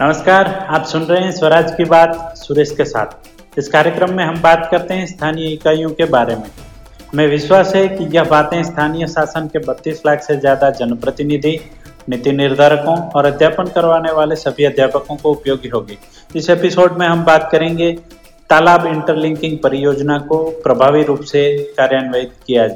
नमस्कार, 0.00 0.46
आप 0.70 0.84
सुन 0.84 1.02
रहे 1.02 1.22
हैं 1.22 1.32
स्वराज 1.32 1.70
की 1.76 1.84
बात 1.84 2.34
सुरेश 2.36 2.70
के 2.70 2.84
साथ। 2.84 3.58
इस 3.58 3.68
कार्यक्रम 3.68 4.12
में 4.12 4.22
हम 4.24 4.40
बात 4.42 4.66
करते 4.70 4.94
हैं 4.94 5.06
स्थानीय 5.06 5.48
इकाइयों 5.48 5.90
के 5.90 6.04
बारे 6.04 6.36
में। 6.36 6.46
हमें 7.12 7.26
विश्वास 7.26 7.74
है 7.74 7.86
कि 7.88 8.04
यह 8.14 8.24
बातें 8.24 8.62
स्थानीय 8.64 9.06
शासन 9.06 9.46
के 9.46 9.58
32 9.58 10.00
लाख 10.06 10.22
से 10.22 10.36
ज़्यादा 10.36 10.70
जनप्रतिनिधि, 10.70 11.58
नीति 12.08 12.32
निर्धारकों 12.32 12.96
और 13.10 13.26
अध्यापन 13.26 13.64
करवाने 13.64 14.12
वाले 14.12 14.36
सभी 14.36 14.64
अध्यापकों 14.64 15.16
को 15.16 15.32
उपयोगी 15.32 15.68
होगी। 15.68 15.98
इस 16.36 16.50
एपिसोड 16.50 16.98
में 16.98 17.06
हम 17.06 17.24
बात 17.24 17.48
करेंगे 17.52 17.92
तालाब 18.50 18.86
इंटरलिंकिंग 18.86 19.58
परियोजना 19.58 20.18
को 20.18 20.44
प्रभावी 20.62 21.02
रूप 21.02 21.20
से 21.22 21.42
कार्यान्वित 21.78 22.32
किया 22.46 22.66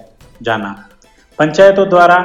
जाना। 0.42 0.74
पंचायतों 1.38 1.88
द्वारा 1.88 2.18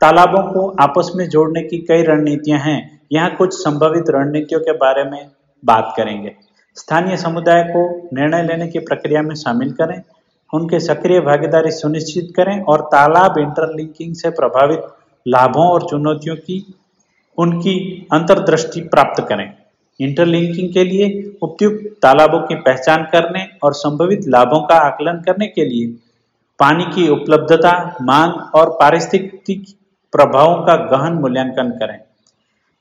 तालाबों 0.00 0.42
को 0.42 0.68
आपस 0.80 1.12
में 1.16 1.28
जोड़ने 1.28 1.62
की 1.62 1.78
कई 1.78 2.02
रणनीतियाँ 2.02 2.58
हैं। 2.58 2.80
यहाँ 3.12 3.34
कुछ 3.36 3.54
संभावित 3.54 4.10
रणनीतियों 4.10 4.60
के 4.60 4.72
बारे 4.72 5.04
में 5.04 5.30
बात 5.64 5.92
करेंगे। 5.96 6.34
स्थानीय 6.76 7.16
समुदाय 7.16 7.62
को 7.62 7.82
निर्णय 8.14 8.42
लेने 8.42 8.68
की 8.68 8.78
प्रक्रिया 8.78 9.22
में 9.22 9.34
शामिल 9.34 9.72
करें, 9.72 10.02
उनके 10.52 10.78
सक्रिय 10.80 11.20
भागीदारी 11.20 11.70
सुनिश्चित 11.70 12.32
करें 12.36 12.60
और 12.62 12.80
तालाब 12.80 13.38
इंटरलिंकिंग 13.38 14.14
से 14.14 14.30
प्रभावित 14.30 14.82
लाभों 15.26 15.66
और 15.66 15.82
चुनौतियों 15.82 16.36
की, 16.36 16.74
उनकी 17.38 18.06
अंतर्दृष्टि 18.12 18.80
प्राप्त 18.80 19.22
करें। 19.28 19.52
इंटरलिंकिंग 20.00 20.72
के 20.72 20.84
लिए 20.84 21.08
उपयुक्त 21.42 21.84
तालाबों 22.02 22.40
की 22.40 22.54
पहचान 22.54 23.02
करने 23.04 23.46
और 23.62 23.72
संभवित 23.72 24.28
लाभों 24.28 24.60
का 24.60 24.76
आकलन 24.76 25.20
करने 25.20 25.46
के 25.46 25.64
लिए 25.64 25.86
पानी 26.60 26.84
की 26.84 27.08
उपलब्धता, 27.08 27.96
मांग 28.02 28.32
और 28.54 28.70
पारिस्थितिक 28.70 29.64
प्रभावों 30.12 30.56
का 30.56 30.76
गहन 30.88 31.12
मूल्यांकन 31.12 31.70
करें। 31.70 31.98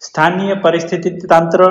स्थानीय 0.01 0.53
परिस्थिति 0.55 1.09
तंत्र 1.23 1.65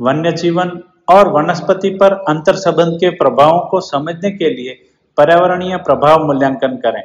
वन्य 0.00 0.32
जीवन 0.32 0.70
और 1.08 1.28
वनस्पति 1.28 1.90
पर 1.90 2.12
अंतर 2.28 2.54
संबंध 2.56 2.96
के 3.00 3.10
प्रभावों 3.16 3.60
को 3.60 3.80
समझने 3.80 4.30
के 4.30 4.50
लिए 4.50 4.72
पर्यावरणीय 5.18 5.76
प्रभाव 5.76 6.24
मूल्यांकन 6.26 6.76
करें। 6.76 7.02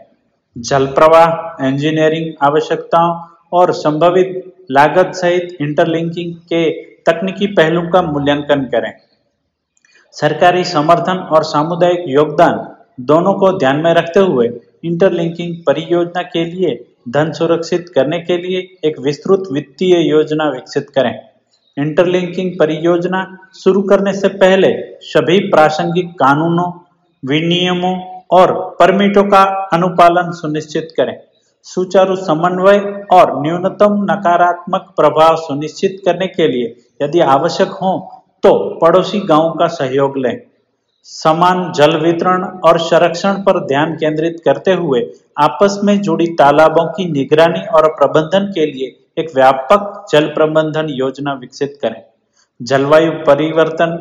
जल 0.55 0.85
प्रवाह 0.88 1.66
इंजीनियरिंग 1.67 2.33
आवश्यकताओं 2.41 3.13
और 3.53 3.73
संभवित 3.73 4.41
लागत 4.72 5.13
सहित 5.16 5.57
इंटरलिंकिंग 5.61 6.33
के 6.49 6.63
तकनीकी 7.03 7.47
पहलू 7.47 7.81
का 7.89 8.02
मूल्यांकन 8.02 8.63
करें। 8.66 8.91
सरकारी 10.16 10.63
समर्थन 10.63 11.17
और 11.31 11.44
सामुदायिक 11.44 12.03
योगदान 12.07 12.66
दोनों 13.05 13.33
को 13.33 13.52
ध्यान 13.57 13.81
में 13.81 13.94
रखते 13.94 14.19
हुए 14.19 14.50
इंटरलिंकिंग 14.83 15.55
परियोजना 15.67 16.22
के 16.27 16.45
लिए 16.45 16.75
धन 17.06 17.31
सुरक्षित 17.31 17.89
करने 17.95 18.20
के 18.20 18.38
लिए 18.38 18.59
एक 18.86 19.00
विस्तृत 19.00 19.44
वित्तीय 19.52 19.98
योजना 20.09 20.50
विकसित 20.50 20.89
करें। 20.89 21.14
इंटरलिंकिंग 21.78 22.52
परियोजना 22.59 23.22
शुरू 23.56 23.81
करने 23.81 24.14
से 24.14 24.28
पहले 24.36 24.72
सभी 25.03 25.39
प्रासंगिक 25.50 26.09
कानूनों, 26.14 26.72
विनियमों 27.23 27.95
और 28.31 28.53
परमिटों 28.80 29.23
का 29.23 29.44
अनुपालन 29.73 30.31
सुनिश्चित 30.31 30.88
करें। 30.97 31.17
सुचारू 31.66 32.16
समन्वय 32.16 32.80
और 33.12 33.31
न्यूनतम 33.42 34.02
नकारात्मक 34.12 34.94
प्रभाव 34.97 35.36
सुनिश्चित 35.38 36.02
करने 36.06 36.28
के 36.28 36.47
लिए 36.47 36.75
यदि 37.02 37.19
आवश्यक 37.19 37.69
हो 37.73 37.94
तो 38.44 38.53
पड़ोसी 38.80 39.19
गाँवों 39.19 39.52
का 39.52 39.67
सहयोग 39.67 40.17
लें। 40.17 40.36
समान 41.09 41.72
जल 41.72 41.95
वितरण 41.98 42.44
और 42.66 42.80
संरक्षण 42.80 43.34
पर 43.44 43.59
ध्यान 43.66 43.94
केंद्रित 43.95 44.42
करते 44.45 44.73
हुए 44.73 45.02
आपस 45.38 45.80
में 45.84 46.02
जुड़ी 46.02 46.25
तालाबों 46.34 46.85
की 46.88 47.06
निगरानी 47.12 47.59
और 47.68 47.88
प्रबंधन 47.91 48.52
के 48.56 48.66
लिए 48.66 48.96
एक 49.18 49.29
व्यापक 49.35 50.06
जल 50.12 50.28
प्रबंधन 50.28 50.90
योजना 50.90 51.34
विकसित 51.34 51.78
करें। 51.81 52.02
जलवायु 52.62 53.12
परिवर्तन 53.28 53.94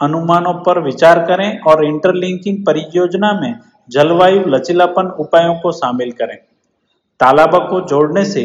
अनुमानों 0.00 0.54
पर 0.54 0.80
विचार 0.80 1.24
करें 1.26 1.60
और 1.60 1.84
इंटरलिंकिंग 1.84 2.64
परियोजना 2.66 3.32
में 3.40 3.54
जलवायु 3.88 4.42
लचीलापन 4.48 5.14
उपायों 5.18 5.54
को 5.54 5.72
शामिल 5.72 6.12
करें। 6.12 6.36
तालाबों 7.20 7.60
को 7.60 7.80
जोड़ने 7.88 8.24
से 8.24 8.44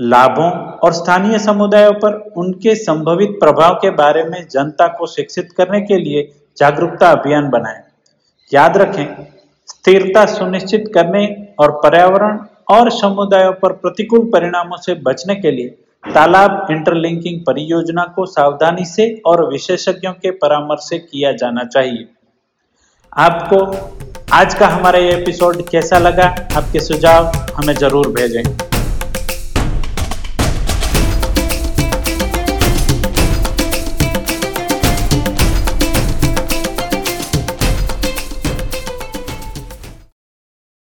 लाभों 0.00 0.50
और 0.78 0.92
स्थानीय 0.92 1.38
समुदायों 1.40 1.92
पर 1.94 2.18
उनके 2.36 2.74
संभवित 2.74 3.36
प्रभाव 3.40 3.74
के 3.74 3.90
बारे 3.96 4.24
में 4.24 4.42
जनता 4.50 4.86
को 4.88 5.06
शिक्षित 5.06 5.52
करने 5.52 5.80
के 5.80 5.96
लिए 5.96 6.28
जागरूकता 6.58 7.10
अभियान 7.10 7.48
बनाएँ। 7.50 7.82
याद 8.52 8.76
रखें, 8.76 9.06
स्थिरता 9.66 10.24
सुनिश्चित 10.26 10.90
करने 10.94 11.24
और 11.58 11.70
पर्यावरण 11.84 12.38
और 12.70 12.90
समुदायों 12.90 13.52
पर 13.52 13.72
प्रतिकूल 13.72 14.30
परिणामों 14.32 14.76
से 14.76 14.94
बचने 15.02 15.34
के 15.34 15.50
लिए 15.50 15.68
तालाब 16.04 16.66
इंटरलिंकिंग 16.70 17.40
परियोजना 17.40 18.04
को 18.16 18.26
सावधानी 18.26 18.84
से 18.84 19.08
और 19.26 19.48
विशेषज्ञों 19.48 20.12
के 20.12 20.30
परामर्श 20.36 20.88
से 20.88 20.98
किया 20.98 21.32
जाना 21.32 21.64
चाहिए। 21.64 22.06
आपको 23.12 23.64
आज 24.32 24.54
का 24.54 24.66
हमारा 24.66 24.98
ये 24.98 25.12
एपिसोड 25.12 25.68
कैसा 25.68 25.98
लगा? 25.98 26.34
आपके 26.56 26.80
सुझाव 26.80 27.32
हमें 27.56 27.74
ज़रूर 27.74 28.08
भेजें। 28.08 28.65